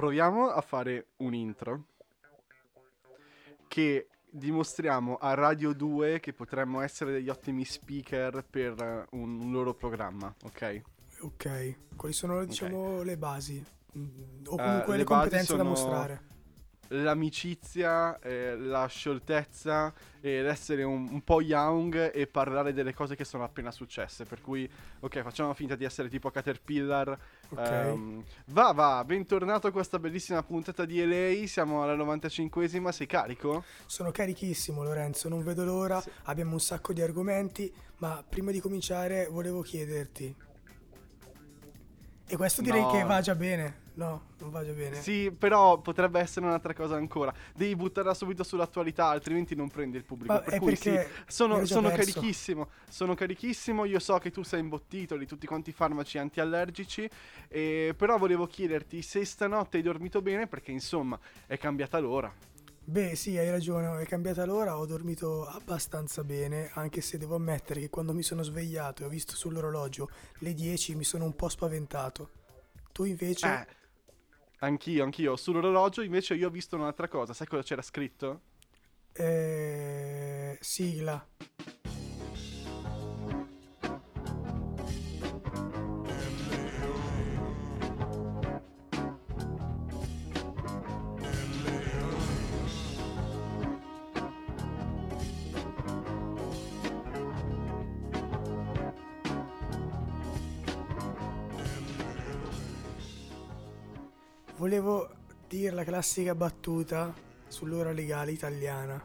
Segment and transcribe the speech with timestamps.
[0.00, 1.84] proviamo a fare un intro
[3.68, 9.74] che dimostriamo a Radio 2 che potremmo essere degli ottimi speaker per un, un loro
[9.74, 10.80] programma, ok?
[11.20, 13.04] Ok, quali sono diciamo Ok.
[13.04, 13.62] le basi?
[13.98, 16.20] Mm, O Eh, comunque le le basi competenze da mostrare?
[16.92, 23.24] L'amicizia, eh, la scioltezza e l'essere un, un po' young e parlare delle cose che
[23.24, 24.24] sono appena successe.
[24.24, 24.68] Per cui,
[25.00, 27.16] ok, facciamo finta di essere tipo Caterpillar.
[27.50, 27.58] Ok.
[27.58, 31.46] Ehm, va, va, bentornato a questa bellissima puntata di LA.
[31.46, 32.90] Siamo alla 95esima.
[32.90, 33.64] Sei carico?
[33.86, 36.10] Sono carichissimo Lorenzo, non vedo l'ora, Sì.
[36.24, 40.34] abbiamo un sacco di argomenti, ma prima di cominciare volevo chiederti.
[42.32, 42.90] E questo direi No.
[42.92, 43.88] che va già bene.
[43.94, 44.94] No, non va già bene.
[45.02, 47.34] Sì, però potrebbe essere un'altra cosa ancora.
[47.54, 50.32] Devi buttarla subito sull'attualità, altrimenti non prendi il pubblico.
[50.32, 52.68] Ma per cui sì, sono, sono carichissimo.
[52.88, 53.84] Sono carichissimo.
[53.84, 57.10] Io so che tu sei imbottito di tutti quanti i farmaci antiallergici.
[57.48, 62.32] eh, però volevo chiederti se stanotte hai dormito bene, perché insomma è cambiata l'ora.
[62.90, 67.78] Beh, sì, hai ragione, è cambiata l'ora, ho dormito abbastanza bene, anche se devo ammettere
[67.78, 71.48] che quando mi sono svegliato e ho visto sull'orologio le 10 mi sono un po'
[71.48, 72.30] spaventato.
[72.90, 73.46] Tu invece?
[73.46, 73.66] Eh,
[74.58, 75.36] anch'io, anch'io.
[75.36, 77.32] Sull'orologio invece io ho visto un'altra cosa.
[77.32, 78.40] Sai cosa c'era scritto?
[79.12, 81.24] Eh, sigla.
[104.70, 105.08] Volevo
[105.48, 107.12] dire la classica battuta
[107.48, 109.04] sull'ora legale italiana.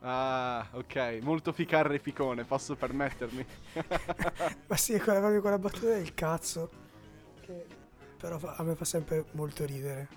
[0.00, 1.18] Ah, ok.
[1.22, 3.42] Molto ficarre ficone, posso permettermi.
[4.68, 6.70] Ma sì, è quella, proprio quella battuta del cazzo.
[7.40, 7.64] Che
[8.18, 10.08] però fa- a me fa sempre molto ridere.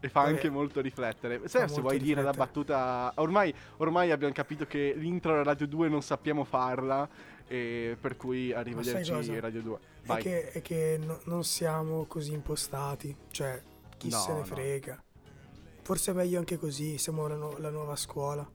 [0.00, 0.32] E fa Vabbè.
[0.32, 1.46] anche molto riflettere.
[1.46, 3.12] Se molto vuoi dire la battuta.
[3.16, 7.06] Ormai, ormai abbiamo capito che l'intro alla Radio 2 non sappiamo farla.
[7.46, 9.38] E per cui arrivederci?
[9.38, 9.76] Radio 2.
[9.76, 10.22] È Vai.
[10.22, 13.14] che, è che no- non siamo così impostati.
[13.30, 13.62] Cioè,
[13.98, 14.44] chi No, se ne no.
[14.44, 15.02] frega.
[15.82, 16.96] Forse è meglio anche così.
[16.98, 18.48] Siamo la, nu- la nuova scuola.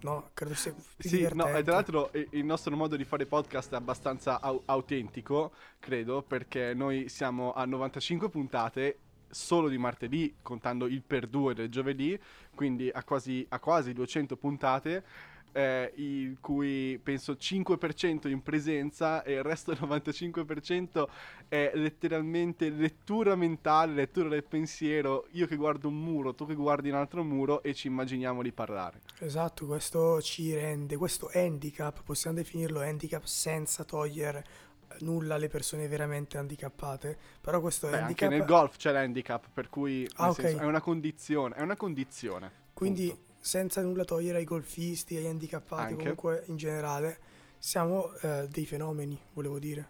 [0.00, 3.72] No, credo sia più Sì, no, e tra l'altro il nostro modo di fare podcast
[3.72, 8.98] è abbastanza au- autentico, credo, perché noi siamo a 95 puntate
[9.28, 12.18] solo di martedì, contando il per due del giovedì,
[12.54, 15.04] quindi a quasi, a quasi 200 puntate,
[15.52, 21.06] eh, il cui penso 5% in presenza e il resto del 95%
[21.48, 26.90] è letteralmente lettura mentale, lettura del pensiero, io che guardo un muro, tu che guardi
[26.90, 29.00] un altro muro e ci immaginiamo di parlare.
[29.18, 34.44] Esatto, questo ci rende, questo handicap, possiamo definirlo handicap senza togliere
[34.88, 37.16] eh, nulla alle persone veramente handicappate.
[37.40, 38.30] Però questo Beh, anche handicap...
[38.30, 40.40] nel golf c'è l'handicap, per cui Ah, ok.
[40.40, 42.66] senso, è una condizione, è una condizione.
[42.74, 43.27] Quindi punto.
[43.40, 45.94] Senza nulla togliere ai golfisti, agli handicappati, Anche.
[45.94, 47.18] comunque in generale,
[47.58, 49.88] siamo eh, dei fenomeni, volevo dire.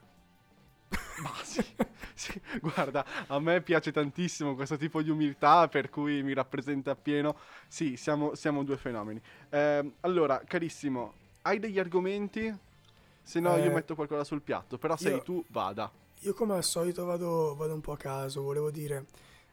[1.16, 1.64] Ma sì,
[2.14, 7.36] sì, guarda, a me piace tantissimo questo tipo di umiltà, per cui mi rappresenta appieno.
[7.66, 9.20] Sì, siamo, siamo due fenomeni.
[9.50, 12.54] Ehm, allora, carissimo, hai degli argomenti?
[13.22, 15.92] Se no, io Eh, metto qualcosa sul piatto, però sei io- tu, vada.
[16.22, 19.06] Io come al solito vado, vado un po' a caso, volevo dire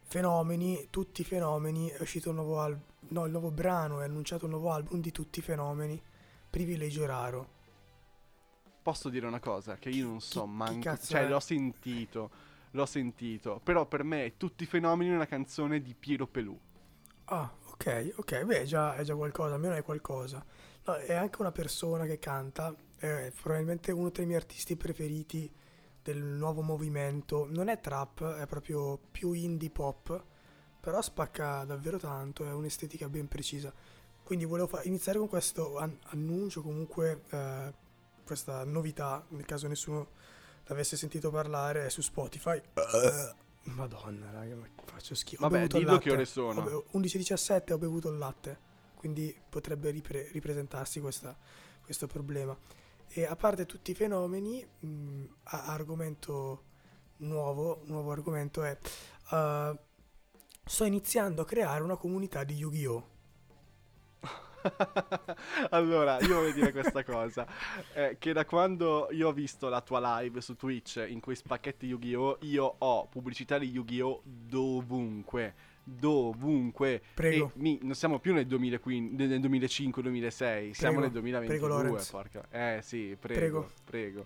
[0.03, 4.45] fenomeni, tutti i fenomeni, è uscito un nuovo album, no, il nuovo brano, è annunciato
[4.45, 6.01] un nuovo album di tutti i fenomeni,
[6.49, 7.53] privilegio raro.
[8.81, 9.77] Posso dire una cosa?
[9.77, 10.79] Che io non so chi manco.
[10.81, 11.27] cazzo Cioè, è?
[11.27, 12.29] l'ho sentito.
[12.71, 13.59] L'ho sentito.
[13.63, 16.59] Però per me, tutti i fenomeni è una canzone di Piero Pelù.
[17.25, 20.45] Ah, ok, ok, beh, è già, è già qualcosa, almeno è qualcosa.
[20.85, 25.51] No, è anche una persona che canta, è probabilmente uno tra i miei artisti preferiti
[26.03, 27.47] del nuovo movimento.
[27.49, 30.23] Non è trap, è proprio più indie pop,
[30.85, 33.73] però spacca davvero tanto, è un'estetica ben precisa.
[34.23, 37.73] Quindi volevo fa- iniziare con questo an- annuncio, comunque eh,
[38.23, 40.09] questa novità, nel caso nessuno
[40.65, 42.61] l'avesse sentito parlare, è su Spotify.
[43.63, 45.41] Madonna, raga, ma faccio schifo.
[45.41, 46.61] Vabbè, dillo che ore sono.
[46.61, 48.59] Be- 11.17 ho bevuto il latte,
[48.95, 51.35] quindi potrebbe ripre- ripresentarsi questa-
[51.83, 52.55] questo problema.
[53.07, 56.61] E a parte tutti i fenomeni, mh, a- argomento
[57.17, 58.77] nuovo, nuovo argomento è,
[59.31, 59.79] eh,
[60.65, 63.13] sto iniziando a creare una comunità di Yu-Gi-Oh!
[65.69, 67.45] allora, io voglio dire questa cosa.
[67.93, 71.85] eh, che da quando io ho visto la tua live su Twitch in quei spacchetti
[71.85, 72.39] Yu-Gi-Oh!
[72.41, 74.21] Io ho pubblicità di Yu-Gi-Oh!
[74.23, 75.53] dovunque.
[75.83, 76.99] Dovunque.
[77.13, 77.51] Prego.
[77.57, 81.45] Mi- non siamo più nel, 2015 nel 2005-2006, siamo Prego, nel 2022.
[81.45, 82.09] prego, Lorenz.
[82.09, 82.43] porca.
[82.49, 83.71] Eh sì, prego, Prego.
[83.85, 84.25] prego.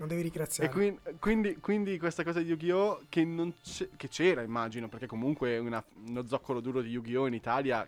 [0.00, 0.70] Non devi ringraziare.
[0.70, 3.02] E quindi, quindi, quindi questa cosa di Yu-Gi-Oh!
[3.08, 3.52] Che,
[3.96, 7.26] che c'era, immagino, perché comunque una- uno zoccolo duro di Yu-Gi-Oh!
[7.26, 7.86] in Italia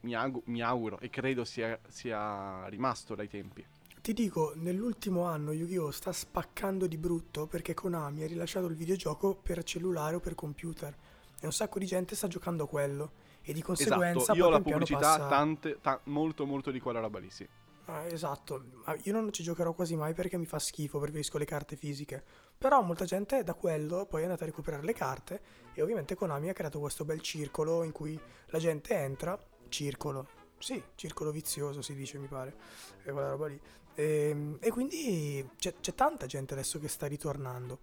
[0.00, 3.64] mi, augu- mi auguro e credo sia, sia rimasto dai tempi.
[4.02, 5.92] Ti dico, nell'ultimo anno Yu-Gi-Oh!
[5.92, 10.92] sta spaccando di brutto perché Konami ha rilasciato il videogioco per cellulare o per computer
[11.40, 13.12] e un sacco di gente sta giocando a quello
[13.42, 16.98] e di conseguenza Esatto, io ho la pubblicità passa- tante, ta- molto molto di quella
[16.98, 17.46] roba lì, sì.
[17.92, 18.64] Ah, esatto,
[19.02, 22.24] io non ci giocherò quasi mai perché mi fa schifo, preferisco le carte fisiche.
[22.56, 25.40] Però molta gente da quello poi è andata a recuperare le carte
[25.74, 30.82] e ovviamente Konami ha creato questo bel circolo in cui la gente entra, circolo, sì,
[30.94, 32.54] circolo vizioso si dice mi pare,
[33.02, 33.60] è quella roba lì.
[33.94, 37.80] E, e quindi c'è, c'è tanta gente adesso che sta ritornando.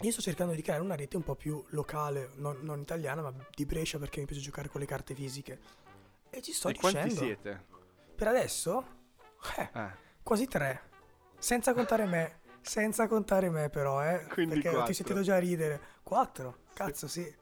[0.00, 3.32] Io sto cercando di creare una rete un po' più locale, non, non italiana, ma
[3.54, 5.60] di Brescia perché mi piace giocare con le carte fisiche.
[6.30, 7.24] E ci sto e quanti riuscendo.
[7.24, 7.64] siete?
[8.16, 8.98] Per adesso?
[9.56, 9.90] Eh, Eh,
[10.22, 10.80] Quasi tre.
[11.38, 12.38] Senza contare me.
[12.60, 14.26] Senza contare me, però, eh.
[14.28, 14.92] Quindi perché ti ho quattro.
[14.94, 15.80] sentito già ridere.
[16.02, 16.58] Quattro?
[16.74, 17.34] Cazzo, sì.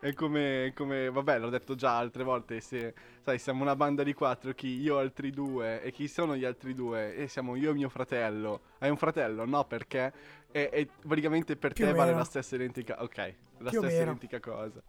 [0.00, 2.92] è come, come- vabbè, l'ho detto già altre volte, se,
[3.22, 4.80] sai, siamo una banda di quattro, chi?
[4.80, 7.14] Io altri due, e chi sono gli altri due?
[7.14, 8.62] E siamo io e mio fratello.
[8.78, 9.44] Hai un fratello?
[9.44, 10.12] No, perché?
[10.50, 14.40] E, e praticamente per Più te vale la stessa identica, ok, la Più stessa identica
[14.40, 14.82] cosa.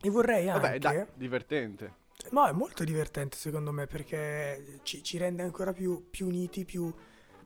[0.00, 0.60] E vorrei anche...
[0.60, 1.94] Vabbè, dai, divertente.
[2.30, 6.92] No, è molto divertente secondo me perché ci, ci rende ancora più, più uniti, più,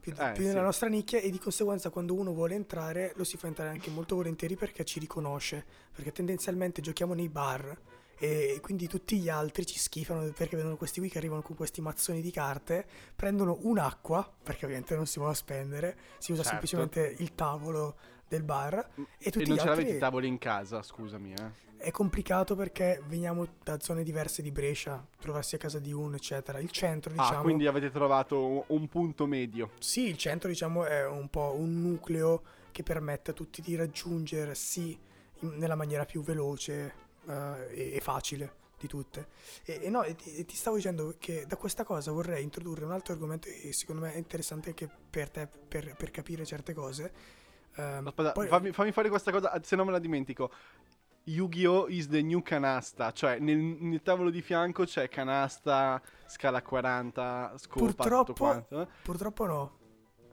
[0.00, 0.48] più, Eh, più sì.
[0.48, 3.88] nella nostra nicchia e di conseguenza quando uno vuole entrare lo si fa entrare anche
[3.90, 7.76] molto volentieri perché ci riconosce, perché tendenzialmente giochiamo nei bar
[8.16, 11.80] e quindi tutti gli altri ci schifano perché vedono questi qui che arrivano con questi
[11.80, 12.86] mazzoni di carte,
[13.16, 16.66] prendono un'acqua, perché ovviamente non si può spendere, si usa Certo.
[16.66, 17.96] semplicemente il tavolo
[18.34, 21.62] del bar e tutti e non gli ce l'avete i tavoli in casa, scusami, eh.
[21.76, 26.58] è complicato perché veniamo da zone diverse di Brescia, trovarsi a casa di uno, eccetera.
[26.58, 29.70] Il centro, diciamo, Ah, quindi avete trovato un, un punto medio.
[29.78, 32.42] sì, il centro, diciamo, è un po' un nucleo
[32.72, 34.98] che permette a tutti di raggiungersi
[35.40, 36.94] in- nella maniera più veloce
[37.28, 39.28] eh, e, e facile di tutte.
[39.64, 42.90] E, e no, e ti, ti stavo dicendo che da questa cosa vorrei introdurre un
[42.92, 47.12] altro argomento e secondo me è interessante anche per te, per, per capire certe cose.
[47.76, 50.50] Ehm, Aspetta, poi- fammi, fammi fare questa cosa, se non me la dimentico.
[51.26, 51.86] Yu-Gi-Oh!
[51.88, 57.80] is the new canasta, cioè nel, nel tavolo di fianco c'è canasta, scala 40, scopa,
[57.86, 58.80] tutto Purtroppo- quanto.
[58.82, 58.86] eh.
[59.02, 59.78] Purtroppo no.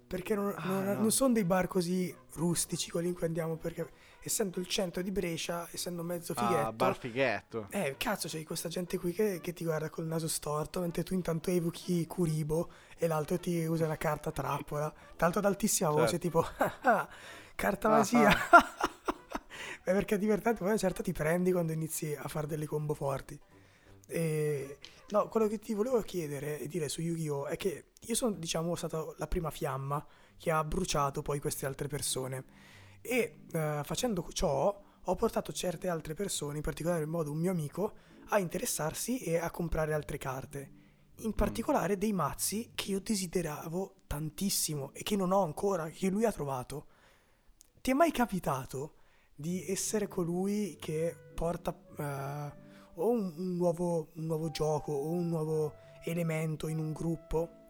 [0.08, 0.94] Perché non, Ah, non- no.
[0.96, 3.56] non sono dei bar così rustici quelli in cui andiamo.
[3.56, 3.90] Perché
[4.24, 6.68] essendo il centro di Brescia, essendo mezzo fighetto.
[6.68, 7.68] Ah, bar fighetto.
[7.72, 11.14] Eh, cazzo, c'è questa gente qui che, che ti guarda col naso storto mentre tu
[11.14, 14.90] intanto evochi Curibo e l'altro ti usa una carta trappola.
[14.92, 16.28] Tra l'altro ad altissima voce, Certo.
[16.28, 16.46] tipo,
[16.84, 17.08] "Ah,
[17.56, 18.30] carta Ah, magia.
[19.84, 23.40] Beh, perché è divertente, poi certa ti prendi quando inizi a fare delle combo forti.
[24.08, 24.78] E,
[25.10, 27.48] no, quello che ti volevo chiedere e dire su Yu-Gi-Oh!
[27.48, 30.06] è che io sono, diciamo, stato la prima fiamma
[30.38, 32.44] che ha bruciato poi queste altre persone.
[33.02, 37.52] E eh, facendo ciò ho portato certe altre persone, in particolare in modo un mio
[37.52, 37.94] amico,
[38.30, 40.80] a interessarsi e a comprare altre carte.
[41.22, 46.26] In particolare dei mazzi che io desideravo tantissimo e che non ho ancora, che lui
[46.26, 46.88] ha trovato.
[47.82, 48.96] Ti è mai capitato
[49.36, 52.60] di essere colui che porta eh,
[52.96, 55.74] o un, un nuovo, un nuovo gioco o un nuovo
[56.04, 57.61] elemento in un gruppo?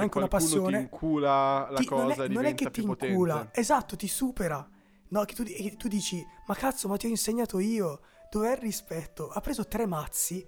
[0.00, 2.90] Anche una passione ti incula la ti- cosa non, è, non è che ti più
[2.90, 3.60] incula, potente.
[3.60, 4.68] esatto, ti supera.
[5.08, 8.00] No, che tu, che tu dici, ma cazzo, ma ti ho insegnato io.
[8.30, 9.28] Dov'è il rispetto?
[9.30, 10.44] Ha preso tre mazzi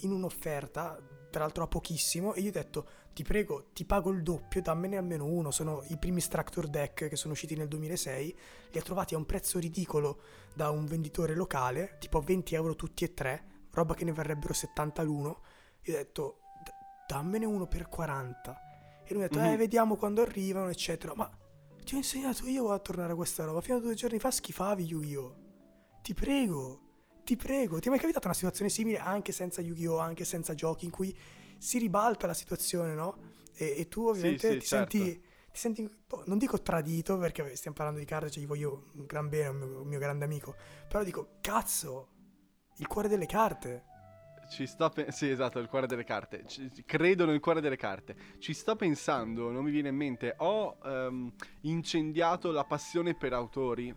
[0.00, 0.98] in un'offerta,
[1.30, 4.98] tra l'altro a pochissimo, e io ho detto, ti prego, ti pago il doppio, dammene
[4.98, 5.50] almeno uno.
[5.50, 8.36] Sono i primi Structure Deck che sono usciti nel 2006.
[8.72, 10.20] Li ha trovati a un prezzo ridicolo
[10.54, 15.02] da un venditore locale, tipo 20 euro tutti e tre, roba che ne varrebbero 70
[15.02, 15.40] l'uno.
[15.84, 16.70] Io ho detto, "D-
[17.08, 18.54] dammene uno per 40.
[19.12, 19.52] E lui ha detto, Mhm.
[19.52, 21.14] eh, vediamo quando arrivano, eccetera.
[21.14, 21.30] Ma
[21.84, 23.60] ti ho insegnato io a tornare a questa roba.
[23.60, 25.36] Fino a due giorni fa schifavi Yu-Gi-Oh!
[26.00, 26.80] Ti prego,
[27.22, 27.78] ti prego.
[27.78, 29.98] Ti è mai capitata una situazione simile anche senza Yu-Gi-Oh!
[29.98, 31.14] Anche senza giochi in cui
[31.58, 33.18] si ribalta la situazione, no?
[33.54, 34.96] E, e tu ovviamente sì, ti certo.
[34.96, 35.30] senti...
[35.52, 39.04] Ti senti, boh, non dico tradito perché stiamo parlando di carte, cioè gli voglio un
[39.04, 40.54] gran bene, un mio, un mio grande amico,
[40.88, 42.08] però dico, cazzo,
[42.78, 43.84] il cuore delle carte.
[44.52, 46.44] Ci sto pe- sì, esatto, il cuore delle carte.
[46.46, 48.14] Ci- credo nel cuore delle carte.
[48.38, 50.34] Ci sto pensando, non mi viene in mente.
[50.40, 51.32] Ho ehm,
[51.62, 53.96] incendiato la passione per autori.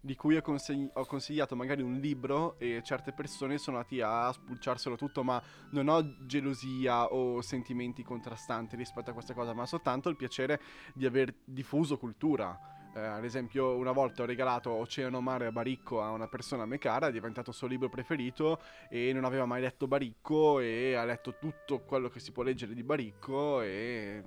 [0.00, 4.30] Di cui ho, consegn- ho consigliato magari un libro e certe persone sono andati a
[4.30, 10.08] spulciarselo tutto, ma non ho gelosia o sentimenti contrastanti rispetto a questa cosa, ma soltanto
[10.08, 10.60] il piacere
[10.94, 12.56] di aver diffuso cultura.
[12.94, 16.66] Eh, ad esempio, una volta ho regalato Oceano Mare a Baricco a una persona a
[16.66, 20.94] me cara, è diventato il suo libro preferito e non aveva mai letto Baricco e
[20.94, 24.22] ha letto tutto quello che si può leggere di Baricco e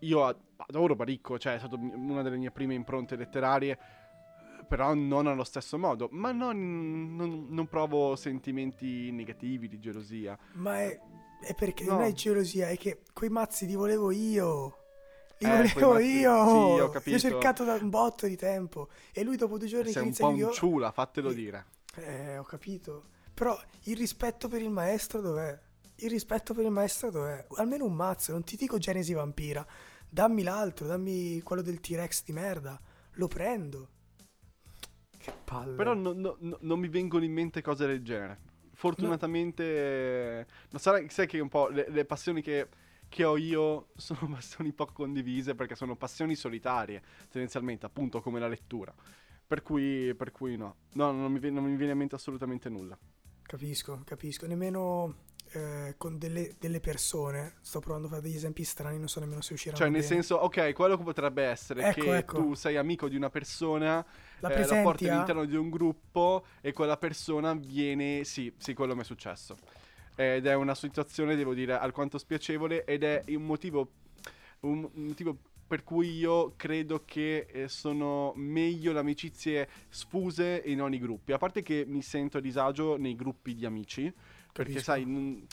[0.00, 3.78] io a- adoro Baricco, cioè è stata una delle mie prime impronte letterarie,
[4.68, 6.08] però non allo stesso modo.
[6.12, 10.38] Ma non, non, non provo sentimenti negativi di gelosia.
[10.54, 10.98] Ma è,
[11.40, 11.94] è perché no.
[11.94, 14.81] non è gelosia, è che quei mazzi li volevo io.
[15.42, 16.44] Li Eh, volevo mazzi- io.
[16.44, 17.18] sì, ho Li ho capito.
[17.18, 18.88] cercato da un botto di tempo.
[19.12, 21.34] E lui dopo due giorni che Sei un inizia po' il un ciula, fatelo Eh,
[21.34, 21.66] dire.
[21.96, 23.04] Eh, ho capito.
[23.34, 25.58] Però il rispetto per il maestro dov'è?
[25.96, 27.46] Il rispetto per il maestro dov'è?
[27.56, 29.66] Almeno un mazzo, non ti dico Genesi Vampira.
[30.08, 32.78] Dammi l'altro, dammi quello del T-Rex di merda.
[33.12, 33.88] Lo prendo.
[35.16, 35.76] Che palle.
[35.76, 38.40] Però no- no- no- non mi vengono in mente cose del genere.
[38.74, 42.68] Fortunatamente, non sarà, sai che un po' le, le passioni che,
[43.12, 48.48] che ho io sono passioni poco condivise perché sono passioni solitarie, tendenzialmente, appunto come la
[48.48, 48.92] lettura.
[49.46, 52.70] Per cui, per cui no, no, non mi, viene- non mi viene in mente assolutamente
[52.70, 52.98] nulla.
[53.42, 54.46] Capisco, capisco.
[54.46, 55.14] Nemmeno
[55.52, 57.56] eh, con delle, delle persone.
[57.60, 60.12] Sto provando a fare degli esempi strani, non so nemmeno se usciranno Cioè, nel bene.
[60.14, 62.36] senso, ok, quello che potrebbe essere Ecco, che ecco.
[62.38, 64.04] tu sei amico di una persona,
[64.40, 68.24] La eh, la porti a- all'interno di un gruppo e quella persona viene...
[68.24, 69.56] Sì, sì, quello mi è successo.
[70.14, 73.88] Ed è una situazione, devo dire, alquanto spiacevole ed è un motivo,
[74.60, 75.38] un motivo
[75.72, 81.32] per cui io credo che eh, sono meglio le amicizie sfuse e non i gruppi.
[81.32, 84.12] A parte che mi sento a disagio nei gruppi di amici,
[84.54, 84.80] perché Capisco.
[84.80, 85.46] sai, non-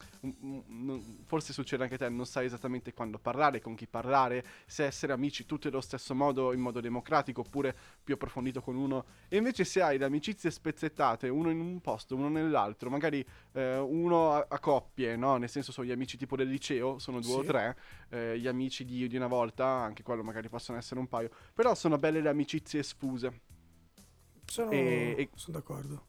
[0.68, 4.86] non- forse succede anche a te, non sai esattamente quando parlare, con chi parlare, se
[4.86, 9.06] essere amici tutti allo stesso modo, in modo democratico, oppure più approfondito con uno.
[9.29, 13.77] E invece se hai le amicizie spezzettate, uno in un posto, uno nell'altro, magari eh,
[13.77, 15.38] uno a, a coppie, no?
[15.38, 17.44] Nel senso sono gli amici tipo del liceo, sono due o Sì.
[17.44, 17.77] tre,
[18.10, 21.74] eh, gli amici di, di una volta, anche quello magari possono essere un paio, però
[21.75, 23.41] sono belle le amicizie sfuse
[24.46, 26.08] Sono, e- sono d'accordo.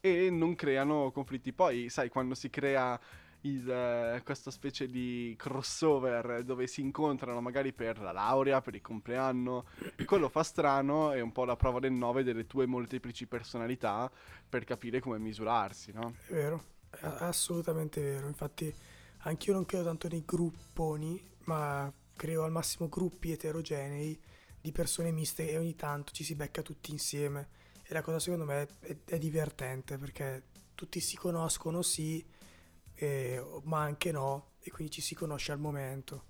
[0.00, 1.52] E non creano conflitti.
[1.52, 2.98] Poi, sai, quando si crea
[3.42, 8.80] il, eh, questa specie di crossover dove si incontrano magari per la laurea, per il
[8.80, 9.66] compleanno,
[10.04, 14.10] quello fa strano, è un po' la prova del 9 delle tue molteplici personalità
[14.48, 16.14] per capire come misurarsi, no?
[16.26, 18.26] È vero, è assolutamente vero.
[18.26, 18.74] Infatti,
[19.18, 24.20] anch'io non credo tanto nei grupponi, ma creo al massimo gruppi eterogenei
[24.60, 27.48] di persone miste e ogni tanto ci si becca tutti insieme.
[27.90, 30.44] E la cosa secondo me è, è divertente perché
[30.76, 32.24] tutti si conoscono, sì,
[32.94, 36.24] e- ma anche no, e quindi ci si conosce al momento.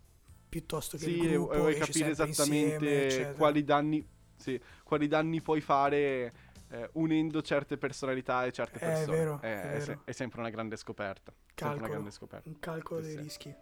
[0.48, 5.60] Piuttosto che Sì, il gruppo vuoi capire esattamente insieme, quali danni, sì, quali danni puoi
[5.60, 6.32] fare
[6.70, 9.16] eh, unendo certe personalità e certe È persone.
[9.18, 10.02] vero, è, è è se- vero.
[10.06, 11.30] è sempre una grande scoperta.
[11.54, 11.78] Calcolo.
[11.84, 12.48] una grande scoperta.
[12.48, 13.22] Un calcolo Sì, dei sì.
[13.22, 13.54] rischi.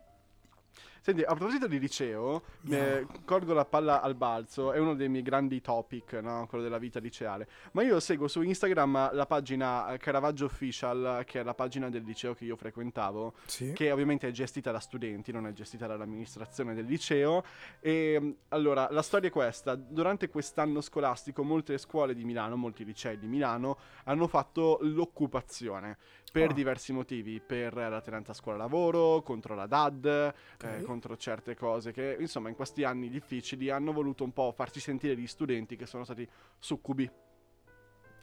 [1.01, 2.83] Senti, a proposito di liceo, Miau.
[2.83, 6.47] eh, colgo la palla al balzo, è uno dei miei grandi topic, no?
[6.49, 7.49] quello della vita liceale.
[7.73, 12.35] Ma io seguo su Instagram la pagina Caravaggio Official, che è la pagina del liceo
[12.35, 13.73] che io frequentavo, Sì.
[13.73, 17.43] che ovviamente è gestita da studenti, non è gestita dall'amministrazione del liceo.
[17.81, 23.19] E allora, la storia è questa: durante quest'anno scolastico, molte scuole di Milano, molti licei
[23.19, 25.97] di Milano, hanno fatto l'occupazione.
[26.31, 26.53] Per Ah.
[26.55, 30.33] diversi motivi, per la tenenza a scuola lavoro, contro la DAD, eh,
[30.77, 30.83] Ok.
[30.83, 35.17] contro certe cose che, insomma, in questi anni difficili hanno voluto un po' farci sentire
[35.17, 37.11] gli studenti che sono stati succubi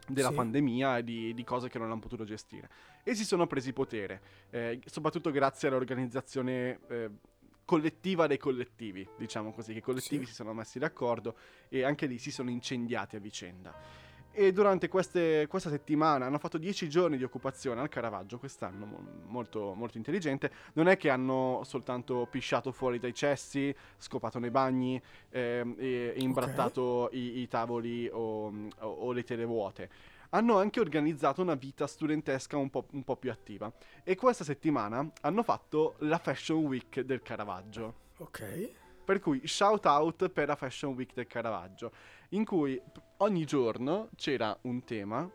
[0.08, 0.36] della Sì.
[0.36, 2.70] pandemia e di, di cose che non hanno potuto gestire.
[3.04, 4.22] E si sono presi potere,
[4.52, 7.10] eh, soprattutto grazie all'organizzazione eh,
[7.66, 10.30] collettiva dei collettivi, diciamo così, che i collettivi Sì.
[10.30, 11.36] si sono messi d'accordo
[11.70, 13.74] e anche lì si sono incendiati a vicenda.
[14.38, 19.08] E durante queste- questa settimana hanno fatto 10 giorni di occupazione al Caravaggio quest'anno, mo-
[19.28, 20.52] molto, molto intelligente.
[20.74, 26.20] Non è che hanno soltanto pisciato fuori dai cessi, scopato nei bagni ehm, e, e
[26.22, 29.90] imbrattato i, i tavoli o, o- o le tele vuote.
[30.32, 33.72] Hanno anche organizzato una vita studentesca un po', un po' più attiva.
[34.04, 37.94] E questa settimana hanno fatto la Fashion Week del Caravaggio.
[38.18, 38.72] Ok.
[39.06, 41.92] Per cui shout out per la Fashion Week del Caravaggio,
[42.30, 42.82] in cui
[43.18, 45.30] ogni giorno c'era un tema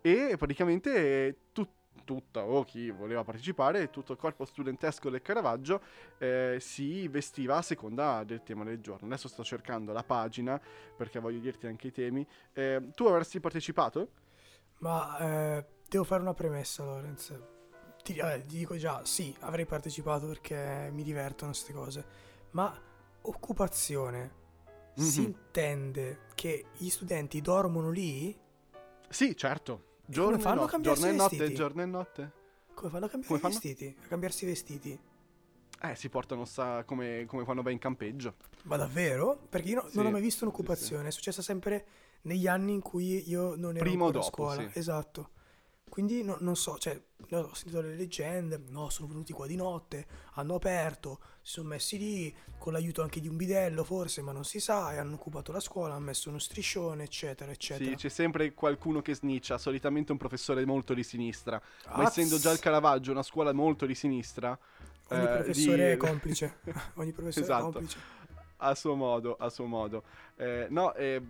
[0.00, 1.74] e praticamente tut-
[2.04, 5.80] tutta o chi voleva partecipare, tutto il corpo studentesco del Caravaggio
[6.18, 9.08] eh, si vestiva a seconda del tema del giorno.
[9.08, 10.60] Adesso sto cercando la pagina
[10.96, 12.26] perché voglio dirti anche i temi.
[12.52, 14.10] Eh, tu avresti partecipato?
[14.78, 17.38] Ma eh, devo fare una premessa, Lorenz.
[18.02, 22.04] Ti, vabbè, ti dico già, sì, avrei partecipato perché mi divertono queste cose.
[22.52, 22.72] Ma
[23.22, 24.44] occupazione
[24.96, 25.26] si Mhm.
[25.26, 28.36] intende che gli studenti dormono lì?
[29.08, 29.94] Sì, certo.
[30.06, 31.54] Giorno e, fanno cambiarsi giorno e notte, vestiti?
[31.54, 32.32] giorno e notte.
[32.74, 33.96] Come fanno a cambiare Come i vestiti?
[34.04, 35.00] A cambiarsi i vestiti?
[35.82, 38.36] Eh, si portano sa, come, come quando vai in campeggio.
[38.62, 39.38] Ma davvero?
[39.48, 41.86] Perché io no- Sì, non ho mai visto sì, un'occupazione, è successa sempre
[42.22, 44.70] negli anni in cui io non ero Prima o ancora a dopo, scuola.
[44.70, 44.78] sì.
[44.78, 45.30] Esatto.
[45.88, 47.00] Quindi no- non so, cioè,
[47.30, 51.96] ho sentito le leggende, no, sono venuti qua di notte, hanno aperto, si sono messi
[51.96, 55.52] lì, con l'aiuto anche di un bidello forse, ma non si sa, e hanno occupato
[55.52, 57.88] la scuola, hanno messo uno striscione, eccetera, eccetera.
[57.90, 62.36] Sì, c'è sempre qualcuno che sniccia, solitamente un professore molto di sinistra, ma Ah, essendo
[62.38, 64.58] già il Caravaggio una scuola molto di sinistra,
[65.08, 66.58] Ogni eh, professore di- è complice.
[66.96, 67.68] Ogni professore Esatto.
[67.68, 67.98] è complice.
[68.58, 70.02] a suo modo, a suo modo.
[70.36, 71.22] Eh, no, eh,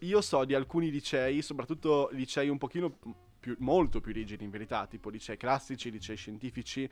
[0.00, 2.98] io so di alcuni licei, soprattutto licei un pochino
[3.46, 6.90] più, molto più rigidi in verità, tipo licei classici, licei scientifici,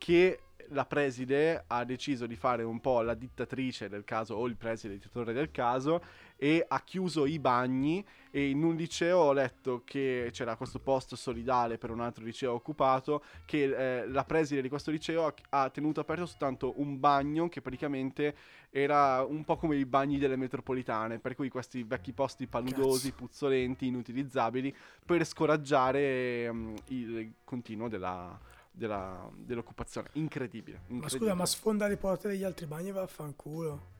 [0.00, 4.56] che la preside ha deciso di fare un po' la dittatrice del caso o il
[4.56, 6.02] preside dittatore del caso
[6.36, 11.16] e ha chiuso i bagni e in un liceo ho letto che c'era questo posto
[11.16, 15.68] solidale per un altro liceo occupato che eh, la preside di questo liceo ha, ha
[15.68, 18.34] tenuto aperto soltanto un bagno che praticamente
[18.70, 23.24] era un po' come i bagni delle metropolitane, per cui questi vecchi posti paludosi, Cazzo.
[23.24, 24.72] puzzolenti, inutilizzabili,
[25.04, 28.38] per scoraggiare mm, il continuo della,
[28.70, 30.08] della- dell'occupazione.
[30.14, 31.08] Incredibile, Ma incredibile.
[31.08, 33.98] scusa, ma sfonda le porte degli altri bagni e vaffanculo.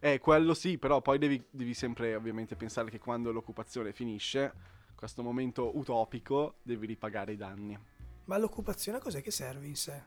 [0.00, 4.52] Eh, quello sì, però poi devi, devi sempre ovviamente pensare che quando l'occupazione finisce,
[4.94, 7.78] questo momento utopico, devi ripagare i danni.
[8.24, 10.02] Ma l'occupazione cos'è che serve in sé?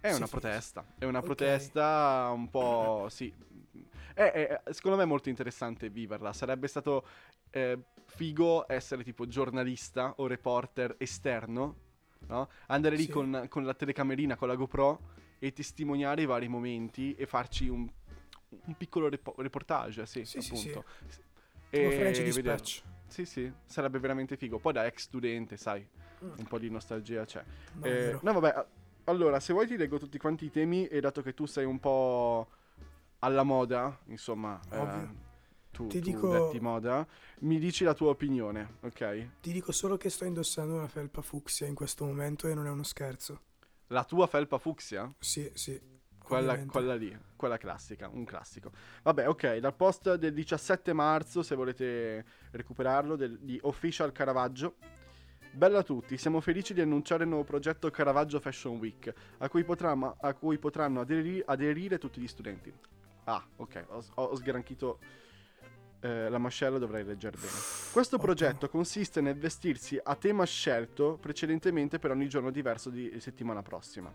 [0.00, 1.24] È una protesta, è una Ok.
[1.24, 3.32] protesta un po', sì.
[4.14, 6.32] È, è- secondo me è molto interessante viverla.
[6.32, 7.04] Sarebbe stato
[7.50, 11.74] eh, figo essere tipo giornalista o reporter esterno,
[12.28, 12.48] no?
[12.66, 13.10] Andare lì Sì.
[13.10, 15.00] con, con la telecamerina, con la GoPro
[15.38, 17.88] e testimoniare i vari momenti e farci un,
[18.48, 20.68] un piccolo repo- reportage, sì, Sì, sì, sì.
[20.70, 20.90] appunto.
[21.70, 22.22] Tipo E.
[22.24, 22.82] Dispatch.
[23.08, 24.58] Sì, sì, sarebbe veramente figo.
[24.58, 25.86] Poi da ex studente, sai,
[26.24, 26.32] Mm.
[26.38, 27.44] un po' di nostalgia c'è.
[27.74, 28.66] No, Eh, no, vabbè.
[29.04, 31.78] Allora, se vuoi ti leggo tutti quanti i temi e dato che tu sei un
[31.78, 32.48] po'
[33.20, 35.14] alla moda, insomma, eh, Ovvio.
[35.76, 37.06] Tu, Ti tu dico- detti moda,
[37.40, 39.28] mi dici la tua opinione, ok?
[39.42, 42.70] Ti dico solo che sto indossando una felpa fucsia in questo momento e non è
[42.70, 43.40] uno scherzo.
[43.88, 45.12] La tua felpa fucsia?
[45.18, 45.78] Sì, sì.
[46.18, 48.72] Quella, quella lì, quella classica, un classico.
[49.02, 54.76] Vabbè, ok, dal post del 17 marzo, se volete recuperarlo, del- di Official Caravaggio.
[55.52, 59.62] Bella a tutti, siamo felici di annunciare il nuovo progetto Caravaggio Fashion Week, a cui,
[59.62, 62.72] potranno- a cui potranno aderi- aderire tutti gli studenti.
[63.24, 64.98] Ah, ok, ho, ho sgranchito
[66.06, 67.50] eh, la mascella, dovrei leggere bene.
[67.92, 68.32] Questo Ottimo.
[68.34, 74.12] progetto consiste nel vestirsi a tema scelto precedentemente per ogni giorno diverso di settimana prossima.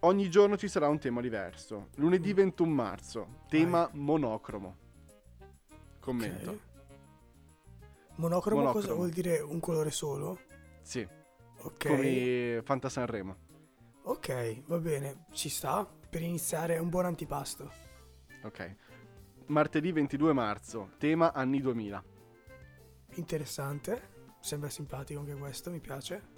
[0.00, 1.88] Ogni giorno ci sarà un tema diverso.
[1.96, 2.36] Lunedì Mm.
[2.36, 4.76] 21 marzo, tema monocromo.
[6.00, 6.50] Commento.
[6.50, 6.58] Ok.
[8.16, 8.96] Monocromo, cosa Monocromo.
[8.96, 10.38] vuol dire un colore solo?
[10.82, 11.06] Sì,
[11.62, 11.86] Ok.
[11.88, 13.36] come Fanta Sanremo.
[14.02, 15.88] Ok, va bene, ci sta.
[16.10, 17.72] Per iniziare è un buon antipasto.
[18.44, 18.76] Ok.
[19.46, 22.02] Martedì 22 marzo, tema anni 2000.
[23.16, 24.12] Interessante.
[24.40, 26.32] Sembra simpatico anche questo, mi piace.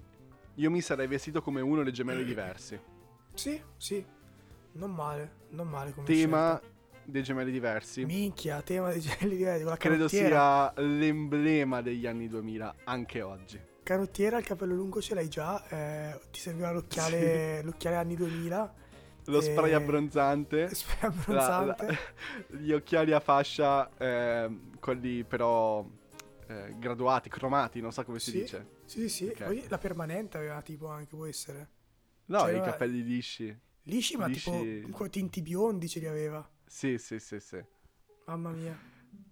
[0.55, 2.79] Io mi sarei vestito come uno dei gemelli diversi.
[3.33, 4.03] Sì, sì.
[4.73, 6.75] Non male, non male come Tema scelta.
[7.05, 8.05] dei gemelli diversi.
[8.05, 13.59] Minchia, tema dei gemelli diversi, con la Credo sia l'emblema degli anni 2000, anche oggi.
[13.83, 18.73] Canottiera, il capello lungo ce l'hai già, eh, ti serviva l'occhiale, l'occhiale anni 2000,
[19.27, 20.73] Lo spray Eh, abbronzante.
[20.73, 21.85] spray la- abbronzante.
[21.85, 25.85] la- gli occhiali a fascia, ehm, quelli però
[26.47, 28.39] eh, graduati, cromati, non so come si Sì.
[28.41, 28.67] dice.
[28.85, 29.25] Sì, sì, sì.
[29.27, 29.43] Ok.
[29.43, 31.69] Poi la permanente aveva tipo anche, può essere.
[32.25, 33.57] No, Cioè, i capelli lisci.
[33.83, 34.49] Lisci, ma Lisci.
[34.81, 36.49] tipo con tinti biondi ce li aveva.
[36.65, 37.61] Sì, sì, sì, sì.
[38.25, 38.77] Mamma mia.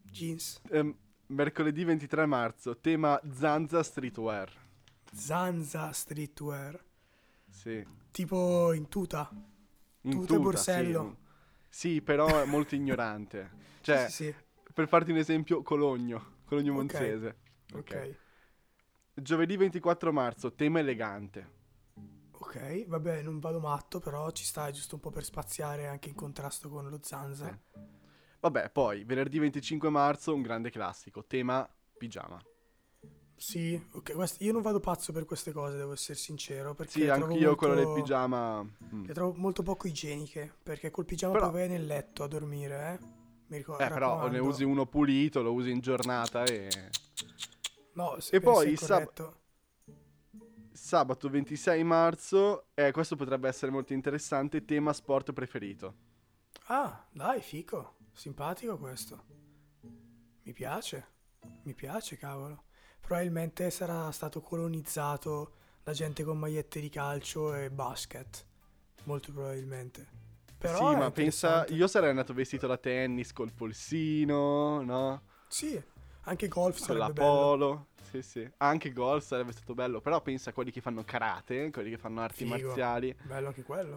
[0.04, 0.62] Jeans.
[0.72, 0.94] Ehm,
[1.28, 4.52] mercoledì 23 marzo, tema Zanza Streetwear.
[5.14, 6.84] Zanza streetwear.
[7.50, 7.86] Sì.
[8.12, 9.30] Tipo in tuta.
[10.12, 11.18] Tuta tuta, borsello.
[11.70, 13.64] Sì, Sì, però è molto ignorante.
[13.82, 14.36] Cioè, sì, sì,
[14.74, 16.34] per farti un esempio, Cologno.
[16.46, 16.74] Cologno.
[16.74, 17.38] Monzese.
[17.74, 18.18] Ok.
[19.14, 21.54] Giovedì 24 marzo, tema elegante.
[22.32, 26.16] Ok, vabbè, non vado matto, però ci sta, giusto un po' per spaziare anche in
[26.16, 27.48] contrasto con lo zanza.
[27.48, 27.80] Sì.
[28.42, 32.40] Vabbè, poi, venerdì 25 marzo, un grande classico, tema pigiama.
[33.38, 37.00] Sì, ok, quest- io non vado pazzo per queste cose, devo essere sincero, perché Sì,
[37.02, 38.64] le anch'io molto- quello del pigiama.
[38.64, 39.06] mm.
[39.06, 42.94] Le trovo molto poco igieniche, perché col pigiama Però- poi vai nel letto a dormire,
[43.02, 43.06] eh?
[43.48, 43.84] Mi ricordo.
[43.84, 46.70] Eh, però ne usi uno pulito, lo usi in giornata e...
[47.94, 49.34] No, se E poi il sab-.
[50.72, 55.96] Sabato 26 marzo, eh, questo potrebbe essere molto interessante, tema sport preferito.
[56.68, 57.96] Ah, dai, fico.
[58.12, 59.24] Simpatico questo.
[60.44, 61.14] Mi piace.
[61.64, 62.64] Mi piace, cavolo.
[63.06, 65.52] Probabilmente sarà stato colonizzato
[65.84, 68.46] da gente con magliette di calcio e basket.
[69.04, 70.08] Molto probabilmente.
[70.58, 75.22] Però sì, ma pensa, io sarei andato vestito da tennis col polsino, no?
[75.48, 75.80] Sì.
[76.28, 77.30] Anche golf Con la sarebbe bello.
[77.36, 77.88] polo.
[78.10, 78.52] Sì, sì.
[78.58, 80.02] Anche golf sarebbe stato bello.
[80.02, 82.58] Però pensa a quelli che fanno karate, quelli che fanno arti Figo.
[82.66, 83.16] marziali.
[83.22, 83.96] Bello anche quello.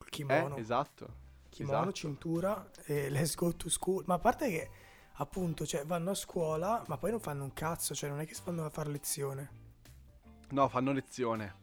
[0.00, 0.56] Eh, kimono.
[0.56, 1.14] esatto.
[1.48, 1.92] Kimono, esatto.
[1.92, 4.02] cintura e let's go to school.
[4.06, 4.70] Ma a parte che,
[5.22, 8.36] appunto, cioè, vanno a scuola, ma poi non fanno un cazzo, cioè, non è che
[8.44, 9.50] vanno a fare lezione.
[10.50, 11.60] No, fanno lezione.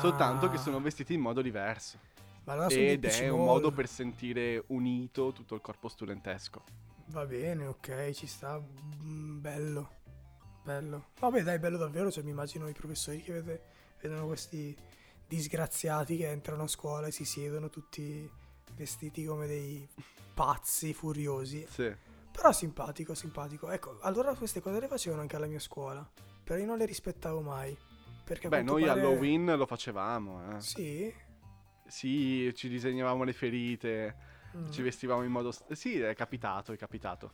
[0.00, 1.98] Soltanto che Ah, sono vestiti in modo diverso.
[2.44, 6.64] ma allora Ed è un modo per sentire unito tutto il corpo studentesco.
[7.06, 8.60] Va bene, ok, ci sta.
[8.60, 9.90] Mm, bello.
[10.64, 11.10] Bello.
[11.20, 12.10] Vabbè, dai, bello davvero.
[12.10, 13.62] Cioè, mi immagino i professori che vede-
[14.00, 14.76] vedono questi
[15.26, 18.28] disgraziati che entrano a scuola e si siedono tutti
[18.74, 19.86] vestiti come dei
[20.34, 21.66] pazzi furiosi.
[21.68, 21.94] Sì.
[22.34, 23.70] Però simpatico, simpatico.
[23.70, 26.06] Ecco, allora queste cose le facevano anche alla mia scuola.
[26.42, 27.76] Però io non le rispettavo mai.
[28.24, 30.60] Perché Beh, noi pare- Halloween lo facevamo, eh.
[30.60, 31.14] Sì.
[31.86, 34.16] Sì, ci disegnavamo le ferite,
[34.56, 34.70] Mm.
[34.70, 35.52] ci vestivamo in modo...
[35.72, 37.32] Sì, è capitato, è capitato.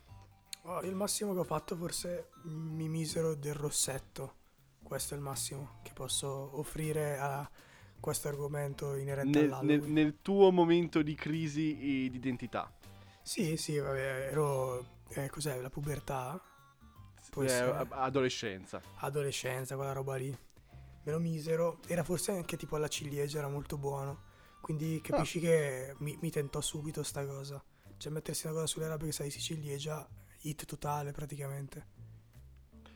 [0.62, 4.36] Oh, il massimo che ho fatto forse mi misero del rossetto.
[4.82, 7.48] Questo è il massimo che posso offrire a
[8.00, 11.72] questo argomento inerente Nel, nel- nel tuo momento di crisi
[12.06, 12.72] eh, di identità.
[13.30, 14.84] Sì, sì, vabbè, ero...
[15.10, 16.40] eh, cos'è, la pubertà?
[17.30, 18.82] Può Eh, adolescenza.
[18.96, 20.36] Adolescenza, quella roba lì.
[21.04, 21.78] Me lo misero.
[21.86, 24.22] Era forse anche tipo alla ciliegia, era molto buono.
[24.60, 25.42] Quindi capisci Ah.
[25.42, 27.62] che mi, mi tentò subito sta cosa.
[27.98, 30.04] Cioè mettersi una cosa sulle labbra che sa di ciliegia,
[30.40, 31.86] hit totale praticamente.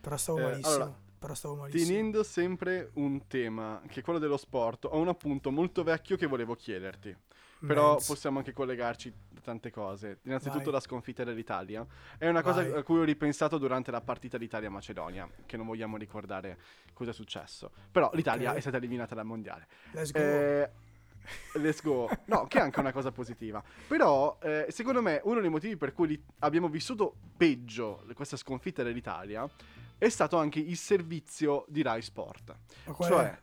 [0.01, 0.75] Però stavo Eh, malissimo.
[0.75, 1.87] allora, però stavo malissimo.
[1.92, 6.27] Tenendo sempre un tema, che è quello dello sport, ho un appunto molto vecchio che
[6.27, 7.16] volevo chiederti.
[7.66, 8.07] Però Menz.
[8.07, 10.18] possiamo anche collegarci a tante cose.
[10.22, 10.72] Innanzitutto Vai.
[10.72, 11.87] la sconfitta dell'Italia.
[12.18, 12.79] È una cosa Vai.
[12.79, 16.59] a cui ho ripensato durante la partita d'Italia-Macedonia, che non vogliamo ricordare
[16.92, 17.70] cosa è successo.
[17.90, 18.57] Però l'Italia Ok.
[18.57, 19.66] è stata eliminata dal mondiale.
[19.92, 20.18] Let's go.
[20.18, 20.70] Eh,
[21.55, 22.09] let's go.
[22.27, 23.62] No, che è anche una cosa positiva.
[23.87, 29.48] Però, eh, secondo me, uno dei motivi per cui abbiamo vissuto peggio questa sconfitta dell'Italia
[29.96, 32.55] è stato anche il servizio di Rai Sport.
[33.00, 33.38] Cioè, è?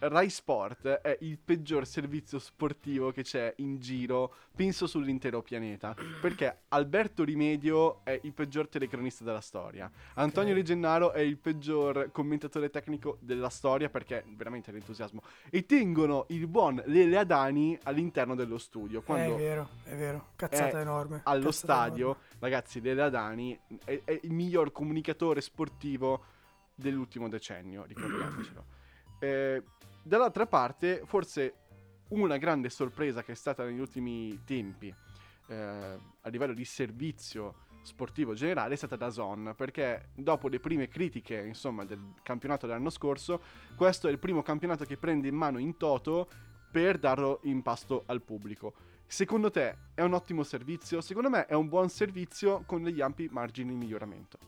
[0.00, 5.94] Rai Sport è il peggior servizio sportivo che c'è in giro, penso sull'intero pianeta.
[6.20, 9.90] Perché Alberto Rimedio è il peggior telecronista della storia.
[10.14, 10.58] Antonio Ok.
[10.58, 15.22] De Gennaro è il peggior commentatore tecnico della storia perché veramente l'entusiasmo.
[15.50, 19.02] E tengono il buon Lele Adani all'interno dello studio.
[19.02, 20.28] Quando è vero, è vero.
[20.36, 21.20] Cazzata è enorme.
[21.24, 22.22] allo cazzata stadio, enorme.
[22.38, 26.24] ragazzi, Lele Adani è, è il miglior comunicatore sportivo
[26.74, 28.64] dell'ultimo decennio, ricordiamocelo.
[29.18, 29.62] Eh,
[30.08, 31.54] dall'altra parte, forse
[32.08, 34.92] una grande sorpresa che è stata negli ultimi tempi
[35.48, 40.88] eh, a livello di servizio sportivo generale è stata da Zon perché dopo le prime
[40.88, 43.40] critiche insomma del campionato dell'anno scorso
[43.76, 46.28] questo è il primo campionato che prende in mano in toto
[46.70, 48.74] per darlo in pasto al pubblico
[49.06, 51.00] secondo te è un ottimo servizio?
[51.00, 54.38] secondo me è un buon servizio con degli ampi margini di miglioramento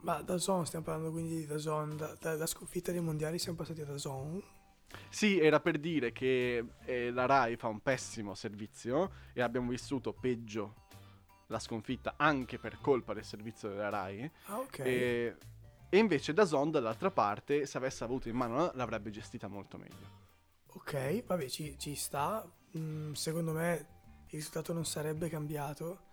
[0.00, 1.96] Ma da Zone stiamo parlando quindi di da Zone.
[1.96, 4.40] Da, sconfitta dei mondiali siamo passati a da Zone.
[5.08, 10.12] Sì, era per dire che eh, la Rai fa un pessimo servizio e abbiamo vissuto
[10.12, 10.86] peggio
[11.48, 14.30] la sconfitta anche per colpa del servizio della Rai.
[14.46, 14.78] Ah, ok.
[14.80, 15.36] E,
[15.88, 20.26] e invece da Zon dall'altra parte, se avesse avuto in mano, l'avrebbe gestita molto meglio.
[20.66, 22.46] Ok, vabbè, ci, ci sta.
[22.76, 23.86] Mm, secondo me
[24.26, 26.06] il risultato non sarebbe cambiato.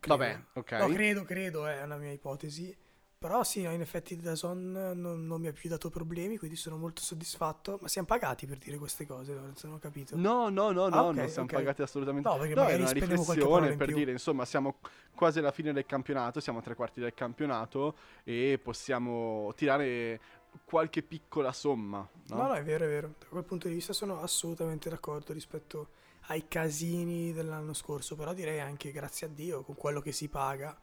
[0.00, 0.16] Credo.
[0.16, 0.72] Vabbè, ok.
[0.72, 2.76] No, credo, credo, è una mia ipotesi.
[3.18, 6.76] Però sì, no, in effetti Dazon non, non mi ha più dato problemi, quindi sono
[6.76, 7.76] molto soddisfatto.
[7.82, 10.16] Ma siamo pagati per dire queste cose, Lorenzo, non ho capito.
[10.16, 11.54] No, no, no, no, Ah, ok, non siamo ok.
[11.54, 12.28] pagati assolutamente.
[12.28, 14.76] No, perché No, è magari una qualche parola riflessione per dire, insomma, siamo
[15.16, 20.20] quasi alla fine del campionato, siamo a tre quarti del campionato e possiamo tirare
[20.64, 22.36] qualche piccola somma, no?
[22.36, 23.14] No, no, è vero, è vero.
[23.18, 25.88] Da quel punto di vista sono assolutamente d'accordo rispetto
[26.28, 30.78] ai casini dell'anno scorso, però direi anche grazie a Dio con quello che si paga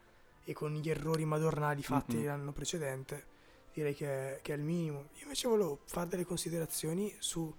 [0.45, 2.25] e con gli errori madornali fatti Mhm.
[2.25, 3.25] l'anno precedente,
[3.73, 5.09] direi che, che è il minimo.
[5.15, 7.53] Io invece volevo fare delle considerazioni su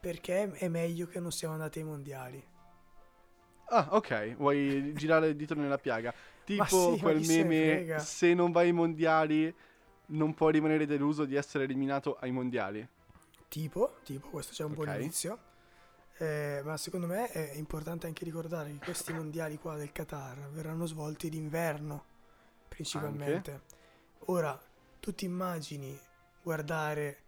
[0.00, 2.44] perché è meglio che non siamo andati ai mondiali.
[3.72, 6.12] Ah, ok, vuoi girare il dito nella piaga.
[6.44, 9.54] Tipo sì, quel se meme, se non vai ai mondiali
[10.06, 12.86] non puoi rimanere deluso di essere eliminato ai mondiali.
[13.48, 14.94] Tipo, tipo, questo c'è un buon Ok.
[14.94, 15.38] inizio.
[16.18, 20.86] Eh, ma secondo me è importante anche ricordare che questi mondiali qua del Qatar verranno
[20.86, 22.04] svolti d'inverno
[22.74, 23.60] principalmente.
[24.26, 24.58] Ora,
[25.00, 25.98] tu ti immagini
[26.42, 27.18] guardare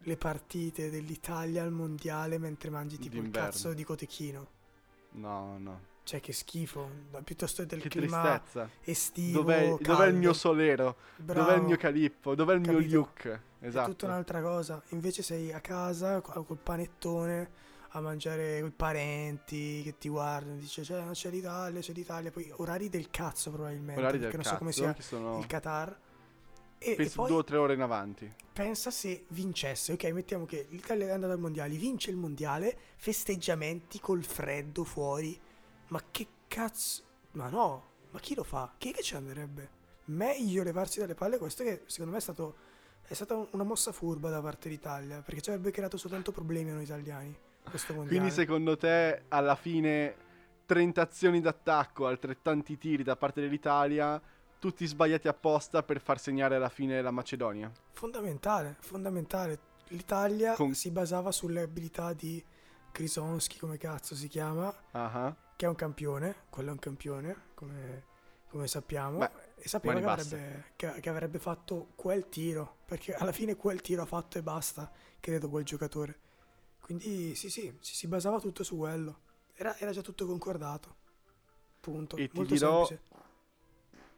[0.00, 3.48] le partite dell'Italia al mondiale mentre mangi tipo il D'inverno.
[3.50, 4.46] cazzo di cotechino?
[5.12, 5.80] No, no.
[6.04, 6.88] Cioè, che schifo.
[7.24, 8.70] Piuttosto del Che clima tristezza.
[8.82, 9.40] estivo.
[9.40, 10.96] Dov'è, dov'è il mio solero?
[11.16, 11.66] Dov'è il Bravo.
[11.66, 12.34] mio calippo?
[12.36, 12.94] Dov'è il mio Capito?
[12.96, 13.40] look?
[13.58, 13.90] È Esatto.
[13.90, 14.80] tutta un'altra cosa.
[14.90, 17.50] Invece sei a casa co- col panettone
[17.96, 20.56] a mangiare con i parenti che ti guardano.
[20.56, 22.30] Dice c'è, c'è l'Italia, c'è l'Italia.
[22.30, 24.00] Poi orari del cazzo probabilmente.
[24.00, 25.38] Orari perché non so come cazzo, sia sono...
[25.38, 26.00] il Qatar.
[26.78, 28.30] E, e Penso poi due o tre ore in avanti.
[28.52, 33.98] pensa se vincesse, ok, mettiamo che l'Italia è andata al mondiale, vince il mondiale, festeggiamenti
[33.98, 35.40] col freddo fuori.
[35.88, 37.02] Ma che cazzo?
[37.32, 38.74] Ma no, ma chi lo fa?
[38.76, 39.70] Chi è che ci andrebbe?
[40.06, 42.56] Meglio levarsi dalle palle questo che secondo me è stato
[43.06, 46.70] è stata un- una mossa furba da parte d'Italia, perché ci avrebbe creato soltanto problemi
[46.70, 47.36] a noi italiani.
[48.06, 50.14] Quindi secondo te alla fine
[50.66, 54.20] 30 azioni d'attacco, altrettanti tiri da parte dell'Italia,
[54.58, 57.70] tutti sbagliati apposta per far segnare alla fine la Macedonia?
[57.92, 59.58] Fondamentale, fondamentale.
[59.88, 62.42] L'Italia Con- si basava sulle abilità di
[62.92, 68.04] Krisonski, come cazzo si chiama, Ah, che è un campione, quello è un campione, come,
[68.48, 73.32] come sappiamo, Beh, e sapeva che avrebbe, che- che avrebbe fatto quel tiro, perché alla
[73.32, 76.20] fine quel tiro ha fatto e basta, credo, quel giocatore.
[76.80, 79.20] Quindi sì, sì, si, si basava tutto su quello.
[79.54, 80.94] Era, era già tutto concordato.
[81.80, 82.16] Punto.
[82.16, 83.14] E ti Molto dirò- semplice.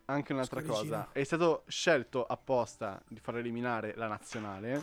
[0.06, 0.96] Anche un'altra Squadricino.
[0.96, 4.82] cosa, è stato scelto apposta di far eliminare la nazionale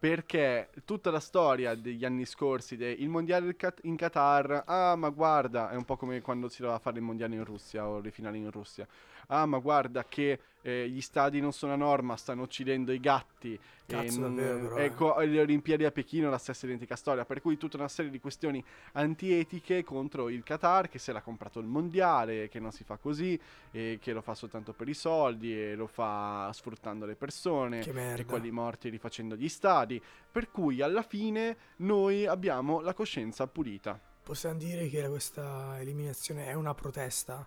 [0.00, 5.76] perché tutta la storia degli anni scorsi del mondiale in Qatar, ah ma guarda, è
[5.76, 8.50] un po' come quando si doveva fare il mondiale in Russia o le finali in
[8.50, 8.84] Russia,
[9.28, 13.58] ah ma guarda che eh, gli stadi non sono a norma, stanno uccidendo i gatti,
[13.84, 17.56] Cazzo, e, davvero, però, ecco, le Olimpiadi a Pechino la stessa identica storia, per cui
[17.56, 22.48] tutta una serie di questioni antietiche contro il Qatar che se l'ha comprato il mondiale,
[22.48, 23.38] che non si fa così,
[23.70, 28.24] e che lo fa soltanto per i soldi e lo fa sfruttando le persone e
[28.24, 33.98] quelli morti rifacendo gli stadi, per cui alla fine noi abbiamo la coscienza pulita.
[34.22, 37.46] Possiamo dire che questa eliminazione è una protesta?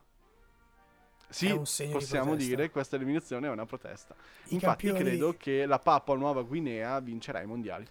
[1.36, 2.36] Sì, di possiamo protesta.
[2.36, 4.16] dire che questa eliminazione è una protesta.
[4.46, 7.86] I Infatti campioni- credo che la Papua Nuova Guinea vincerà i mondiali.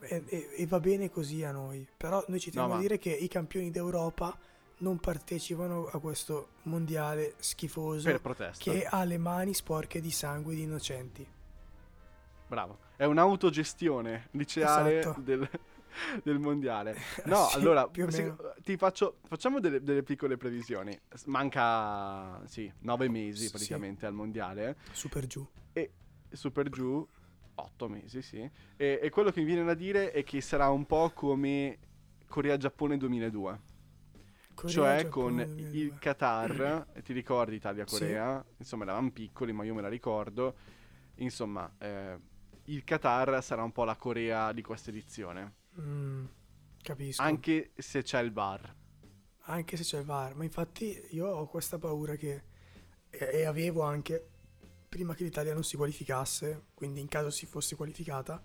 [0.00, 2.82] E, e- e va bene così a noi, però noi ci No, teniamo ma- a
[2.82, 4.36] dire che i campioni d'Europa
[4.78, 10.62] non partecipano a questo mondiale schifoso Per che ha le mani sporche di sangue di
[10.62, 11.24] innocenti.
[12.48, 12.78] Bravo.
[12.96, 15.20] È un'autogestione liceale Esatto.
[15.20, 15.48] del,
[16.22, 16.96] del mondiale.
[17.26, 20.98] No, Sì, allora, se- ti faccio, facciamo delle, delle piccole previsioni.
[21.26, 23.50] Manca, sì, nove mesi Sì.
[23.50, 24.76] praticamente al mondiale.
[24.92, 25.46] Super giù.
[26.34, 27.06] Su per giù,
[27.56, 28.38] otto mesi, sì.
[28.76, 31.78] E, e quello che mi viene da dire è che sarà un po' come
[32.26, 33.60] Corea-Giappone 2002.
[34.54, 35.78] Corea, cioè Giappone, con 2002.
[35.78, 38.42] il Qatar, e ti ricordi Italia-Corea?
[38.56, 40.54] Insomma, eravamo piccoli, ma io me la ricordo.
[41.16, 42.18] Insomma, eh,
[42.64, 45.56] il Qatar sarà un po' la Corea di questa edizione.
[45.80, 46.24] Mm,
[46.82, 47.22] capisco.
[47.22, 48.74] Anche se c'è il bar.
[49.46, 52.44] Anche se c'è il VAR, ma infatti io ho questa paura che
[53.10, 54.24] e, e avevo anche
[54.88, 58.40] prima che l'Italia non si qualificasse, quindi in caso si fosse qualificata,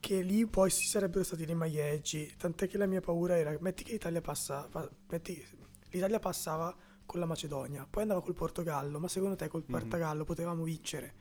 [0.00, 3.84] che lì poi ci sarebbero stati dei maglieggi, tant'è che la mia paura era metti
[3.84, 5.44] che l'Italia passa pa- metti-
[5.90, 6.74] l'Italia passava
[7.06, 9.70] con la Macedonia, poi andava col Portogallo, ma secondo te col Mhm.
[9.78, 11.14] Portogallo potevamo vincere?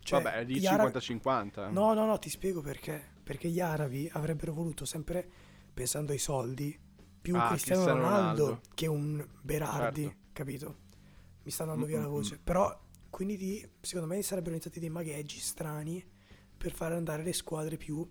[0.00, 1.70] Cioè, Vabbè, ara- 50-50.
[1.70, 3.11] No, no, no, ti spiego perché.
[3.22, 5.28] Perché gli arabi avrebbero voluto sempre,
[5.72, 6.78] pensando ai soldi,
[7.20, 8.68] più un Ah, Cristiano, Cristiano Ronaldo, Ronaldo.
[8.74, 10.18] che un Berardi, Certo.
[10.32, 10.76] capito?
[11.44, 12.38] Mi sta andando via la voce.
[12.42, 12.76] Però,
[13.10, 16.04] quindi lì, secondo me sarebbero iniziati dei magheggi strani
[16.56, 18.08] per far andare le squadre più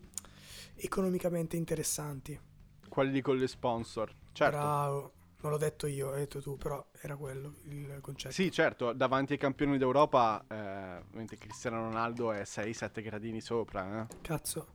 [0.76, 2.40] economicamente interessanti.
[2.88, 4.14] Quelli con le sponsor.
[4.32, 4.58] Certo.
[4.58, 5.14] Bravo.
[5.42, 8.32] Non l'ho detto io, hai detto tu, però era quello il concetto.
[8.34, 14.02] Sì, certo, davanti ai campioni d'Europa, eh, ovviamente Cristiano Ronaldo è 6-7 gradini sopra.
[14.08, 14.18] Eh.
[14.22, 14.68] Cazzo,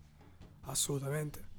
[0.66, 1.54] assolutamente.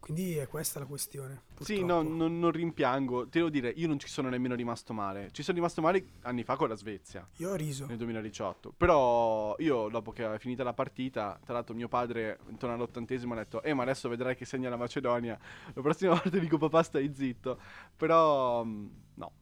[0.00, 1.42] Quindi è questa la questione.
[1.60, 2.16] Sì, no, purtroppo.
[2.24, 3.24] non, non rimpiango.
[3.28, 5.28] Ti devo dire, io non ci sono nemmeno rimasto male.
[5.30, 7.28] Ci sono rimasto male anni fa con la Svezia.
[7.36, 7.84] Io ho riso.
[7.86, 8.72] nel 2018.
[8.76, 13.36] Però io, dopo che aveva finita la partita, tra l'altro mio padre, intorno all'ottantesimo, ha
[13.36, 15.38] detto, eh ma adesso vedrai che segna la Macedonia.
[15.74, 17.60] La prossima volta dico, papà stai zitto.
[17.94, 19.32] Però, mh, no,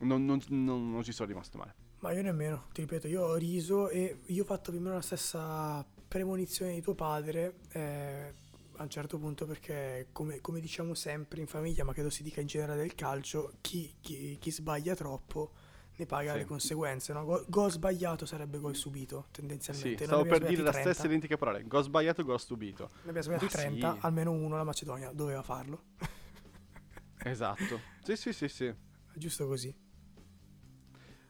[0.00, 1.74] non, non- non- non ci sono rimasto male.
[1.98, 4.94] Ma io nemmeno, ti ripeto, io ho riso e io ho fatto più o meno
[4.94, 8.32] la stessa premonizione di tuo padre eh,
[8.78, 12.40] a un certo punto perché come, come diciamo sempre in famiglia, ma credo si dica
[12.40, 15.52] in generale del calcio, chi, chi- chi sbaglia troppo
[15.96, 16.38] ne paga Sì.
[16.38, 17.12] le conseguenze.
[17.12, 17.24] No?
[17.24, 19.96] Go- Gol sbagliato sarebbe gol subito, Sì, tendenzialmente.
[19.96, 21.06] Noi stavo per dire la stessa 30.
[21.06, 21.60] identica parola.
[21.62, 22.90] Go sbagliato, go stupito.
[23.02, 23.98] Ne abbiamo sbagliati Ma 30, sì.
[24.02, 25.84] almeno uno la Macedonia doveva farlo.
[27.24, 27.80] Esatto.
[28.02, 28.74] sì, sì, sì, sì.
[29.14, 29.74] Giusto così.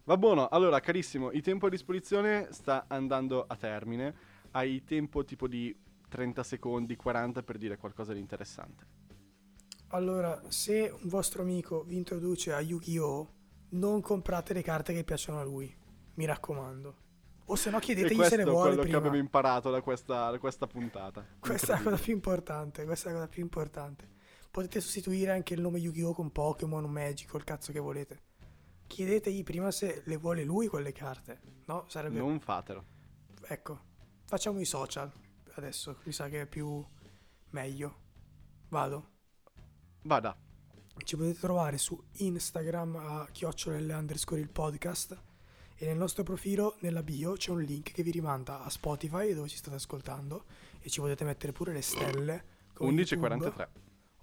[0.04, 4.14] Va buono, allora carissimo, il tempo a disposizione sta andando a termine.
[4.52, 5.74] Hai tempo tipo di
[6.08, 8.86] 30 secondi, 40 per dire qualcosa di interessante.
[9.88, 13.34] Allora, se un vostro amico vi introduce a Yu-Gi-Oh!
[13.68, 15.74] non comprate le carte che piacciono a lui,
[16.14, 17.04] mi raccomando.
[17.46, 20.30] O se no chiedetegli questo se ne è vuole quello che abbiamo imparato da questa,
[20.30, 21.24] da questa puntata.
[21.38, 24.14] Questa è la cosa più importante, questa è la cosa più importante.
[24.50, 26.14] Potete sostituire anche il nome Yu-Gi-Oh!
[26.14, 28.22] con Pokémon o Magic o il cazzo che volete.
[28.86, 31.40] Chiedetegli prima se le vuole lui quelle carte.
[31.66, 32.18] No, sarebbe...
[32.18, 32.84] Non fatelo.
[33.42, 33.80] ecco,
[34.24, 35.12] facciamo i social
[35.60, 36.84] adesso, mi sa che è più
[37.50, 38.00] meglio.
[38.68, 39.10] Vado.
[40.02, 40.36] Vada.
[40.98, 45.22] Ci potete trovare su Instagram a chiocciolelle underscore il podcast
[45.76, 49.48] e nel nostro profilo, nella bio, c'è un link che vi rimanda a Spotify dove
[49.48, 50.44] ci state ascoltando
[50.80, 52.44] e ci potete mettere pure le stelle.
[52.72, 53.36] come 11.43.
[53.36, 53.68] YouTube.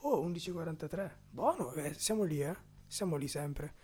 [0.01, 1.11] Oh, 11.43.
[1.29, 2.55] Buono, eh, siamo lì, eh.
[2.87, 3.75] Siamo lì sempre.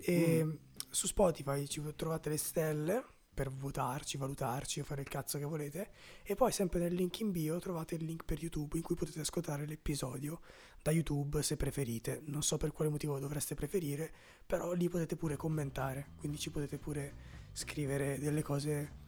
[0.00, 0.52] E Mm.
[0.90, 3.04] su Spotify ci trovate le stelle
[3.40, 5.92] per votarci, valutarci o fare il cazzo che volete.
[6.22, 9.20] E poi sempre nel link in bio trovate il link per YouTube in cui potete
[9.20, 10.40] ascoltare l'episodio
[10.82, 12.20] da YouTube se preferite.
[12.26, 14.12] Non so per quale motivo dovreste preferire,
[14.44, 17.14] però lì potete pure commentare, quindi ci potete pure
[17.52, 18.98] scrivere delle cose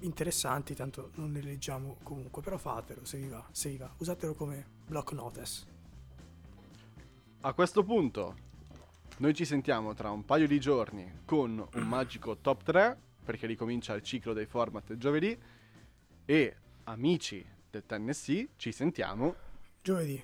[0.00, 3.90] interessanti, tanto non ne leggiamo comunque, però fatelo se vi va, se vi va.
[3.96, 5.64] Usatelo come block notice.
[7.40, 8.36] A questo punto,
[9.16, 13.94] noi ci sentiamo tra un paio di giorni con un magico top 3, perché ricomincia
[13.94, 15.36] il ciclo dei format giovedì.
[16.26, 19.34] E amici del Tennessee, ci sentiamo
[19.82, 20.22] Giovedì.